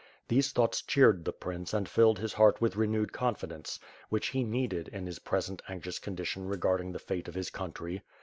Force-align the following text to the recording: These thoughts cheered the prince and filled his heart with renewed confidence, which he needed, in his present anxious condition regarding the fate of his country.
These 0.29 0.51
thoughts 0.51 0.81
cheered 0.81 1.25
the 1.25 1.31
prince 1.31 1.75
and 1.75 1.87
filled 1.87 2.17
his 2.17 2.33
heart 2.33 2.59
with 2.59 2.75
renewed 2.75 3.13
confidence, 3.13 3.79
which 4.09 4.29
he 4.29 4.43
needed, 4.43 4.87
in 4.87 5.05
his 5.05 5.19
present 5.19 5.61
anxious 5.69 5.99
condition 5.99 6.47
regarding 6.47 6.91
the 6.91 6.97
fate 6.97 7.27
of 7.27 7.35
his 7.35 7.51
country. 7.51 8.01